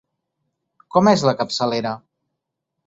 Com 0.95 1.11
és 1.13 1.27
la 1.31 1.37
capçalera? 1.43 1.95